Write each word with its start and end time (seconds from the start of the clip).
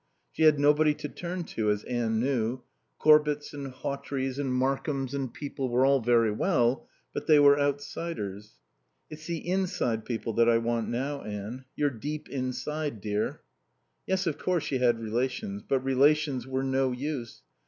She 0.31 0.41
had 0.45 0.59
nobody 0.59 0.95
to 0.95 1.07
turn 1.07 1.43
to, 1.43 1.69
as 1.69 1.83
Anne 1.83 2.19
knew. 2.19 2.61
Corbetts 2.97 3.53
and 3.53 3.67
Hawtreys 3.67 4.39
and 4.39 4.51
Markhams 4.51 5.13
and 5.13 5.31
people 5.31 5.69
were 5.69 5.85
all 5.85 5.99
very 5.99 6.31
well; 6.31 6.87
but 7.13 7.27
they 7.27 7.37
were 7.39 7.59
outsiders. 7.59 8.53
"It's 9.11 9.27
the 9.27 9.47
inside 9.47 10.03
people 10.03 10.33
that 10.33 10.49
I 10.49 10.57
want 10.57 10.89
now, 10.89 11.21
Anne. 11.21 11.65
You're 11.75 11.91
deep 11.91 12.29
inside, 12.29 12.99
dear." 12.99 13.41
Yes, 14.07 14.25
of 14.25 14.39
course 14.39 14.63
she 14.63 14.79
had 14.79 14.99
relations. 14.99 15.61
But 15.67 15.83
relations 15.85 16.47
were 16.47 16.63
no 16.63 16.91
use. 16.91 17.43